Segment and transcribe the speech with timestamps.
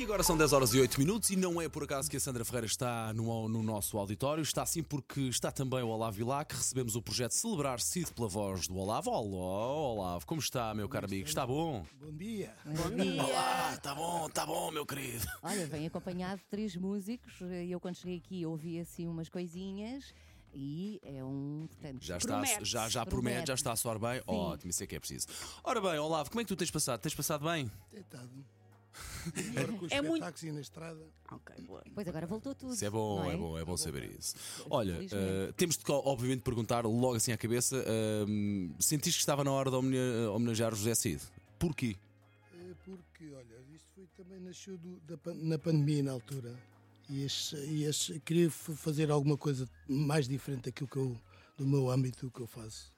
[0.00, 2.20] E agora são 10 horas e 8 minutos e não é por acaso que a
[2.20, 6.54] Sandra Ferreira está no, no nosso auditório, está sim porque está também o Olavo Vilac,
[6.56, 9.10] recebemos o projeto Celebrar Cid pela voz do Olavo.
[9.10, 11.28] Olá, Olavo, como está, meu caro amigo?
[11.28, 11.84] Está bom?
[12.00, 12.54] Bom dia.
[12.64, 13.22] Bom dia.
[13.22, 15.26] Olá, está bom, está bom, meu querido.
[15.42, 17.34] Olha, vem acompanhado de três músicos.
[17.68, 20.14] Eu quando cheguei aqui ouvi assim umas coisinhas
[20.54, 22.64] e é um, portanto, Já está, Promete.
[22.64, 23.48] já, já promete, Promete.
[23.48, 24.22] já está a soar bem.
[24.26, 25.26] Ótimo, isso é que é preciso.
[25.62, 26.98] Ora bem, Olavo, como é que tu tens passado?
[27.02, 27.70] Tens passado bem?
[27.92, 28.30] Deitado.
[29.54, 31.00] Melhor com os É muito- e na estrada.
[31.30, 31.82] Ok, boa.
[31.94, 32.74] Pois agora voltou tudo.
[32.74, 34.34] Isso é bom, não é bom, é bom saber isso.
[34.68, 39.52] Olha, eh, temos de obviamente perguntar logo assim à cabeça: ehm, sentiste que estava na
[39.52, 41.22] hora de homenagear José Cid?
[41.58, 41.96] Porquê?
[42.54, 46.54] É Porque, olha, isto foi também nasceu do- da na pandemia na altura.
[47.08, 51.16] E, este, e este- queria fazer alguma coisa mais diferente daquilo que eu,
[51.56, 52.92] do meu âmbito que eu faço.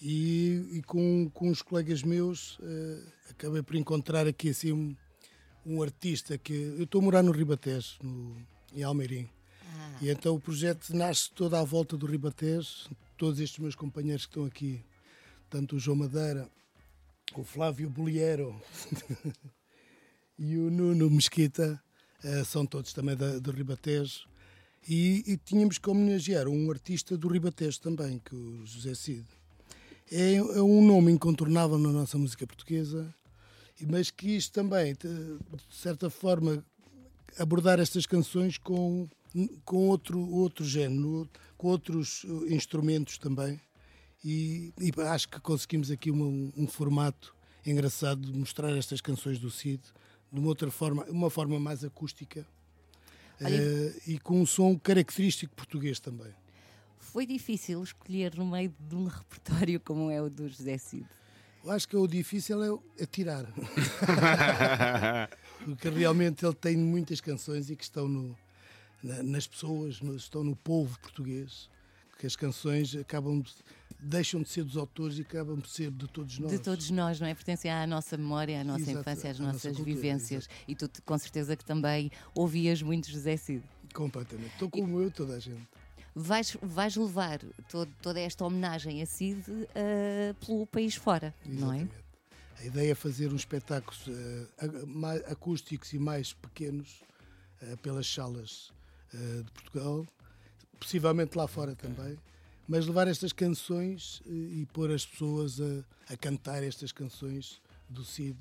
[0.00, 4.96] E, e com, com os colegas meus eh, acabei por encontrar aqui assim
[5.64, 8.36] um, artista que eu estou a morar no Ribatejo, no,
[8.74, 9.28] em Almeirim.
[9.74, 14.26] Ah, E então o projeto nasce toda à volta do Ribatejo, todos estes meus companheiros
[14.26, 14.84] que estão aqui,
[15.48, 16.48] tanto o João Madeira,
[17.36, 18.60] o Flávio Bolheiro
[20.38, 21.82] e o Nuno Mesquita,
[22.24, 24.26] eh, são todos também da, do Ribatejo.
[24.88, 29.24] E, e tínhamos que homenagear um artista do Ribatejo também, que é o José Cid.
[30.10, 33.14] É, é um nome incontornável na nossa música portuguesa,
[33.88, 35.38] mas quis também, de
[35.70, 36.64] certa forma,
[37.38, 39.08] abordar estas canções com,
[39.64, 43.60] com outro, outro género, com outros eh, instrumentos também.
[44.24, 47.34] E, e acho que conseguimos aqui uma- um formato
[47.66, 49.82] engraçado de mostrar estas canções do Cid
[50.32, 52.46] de uma outra forma, uma forma mais acústica
[53.40, 56.32] Olha- eh, e com um som característico português também.
[56.98, 61.06] Foi difícil escolher no meio de um repertório como é o do José Cid.
[61.64, 63.46] Eu acho que o difícil é, é tirar.
[65.64, 68.36] Porque realmente ele tem muitas canções e que estão no-
[69.02, 71.70] na- nas pessoas, no- estão no povo português.
[72.18, 73.52] Que as canções acabam de,
[74.00, 76.50] deixam de ser dos autores e acabam de ser de todos nós.
[76.52, 77.34] De todos nós, não é?
[77.34, 80.48] Pertencem à nossa memória, à nossa Exato, infância, às à nossa nossas cultura, vivências.
[80.68, 83.62] E tu, com certeza, que também ouvias muito José Cid.
[83.94, 84.52] Completamente.
[84.52, 85.66] Estou como eu, toda a gente.
[86.14, 87.40] Vais, vais levar
[87.70, 89.42] todo- toda esta homenagem a Cid
[89.74, 91.76] ah, pelo país fora, não é?
[91.78, 92.02] Exatamente.
[92.58, 94.04] A ideia é fazer uns espetáculos
[94.86, 97.00] mais acústicos e mais pequenos
[97.60, 98.70] eh, pelas salas
[99.12, 100.06] eh, de Portugal,
[100.78, 102.16] possivelmente lá fora também,
[102.68, 108.36] mas levar estas canções e pôr as pessoas a, a cantar estas canções do Cid,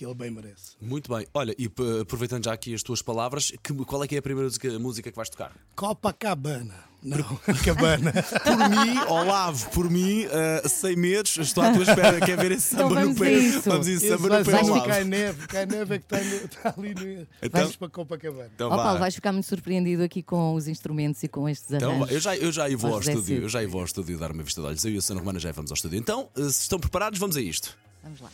[0.00, 0.76] que ele bem merece.
[0.80, 1.26] Muito bem.
[1.34, 4.22] Olha, e p- aproveitando já aqui as tuas palavras, que- qual é que é a
[4.22, 5.52] primeira música, música que vais tocar?
[5.76, 6.88] Copacabana.
[7.02, 7.18] Não,
[7.64, 8.12] Cabana.
[8.44, 12.20] Por mim, Olavo, por mim, eh, sem medos, estou à tua espera.
[12.20, 13.70] Quer ver esse Então samba no vamos a pé?
[13.70, 14.86] Vamos a esse Esse samba no pé, Olavo.
[14.86, 17.26] Cai Neve, Cai Neve é que está, no- está ali no.
[17.42, 18.50] Então- Vamos para Copacabana.
[18.54, 18.68] Então.
[18.70, 22.10] Paulo, vais ficar muito surpreendido aqui com os instrumentos e com estes Então, arranjos.
[22.14, 24.60] eu já, eu já vou Ao estúdio, eu já vou ao estúdio dar uma vista
[24.60, 24.84] de olhos.
[24.84, 25.98] Eu e a Sana Romana já vamos ao estúdio.
[25.98, 27.76] Então, eh, se estão preparados, vamos a isto.
[28.02, 28.30] Vamos lá.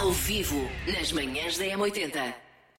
[0.00, 2.43] Ao vivo, nas manhãs da M80.